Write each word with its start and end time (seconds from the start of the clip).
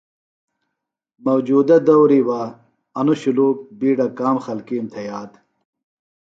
موجودہ 1.25 1.77
دوری 1.87 2.21
بہ 2.27 2.39
انوۡ 2.99 3.17
شُلوک 3.21 3.57
بیڈہ 3.79 4.07
کام 4.19 4.35
خلکیم 4.45 4.85
تھےۡ 4.91 5.05
یاد 5.07 5.31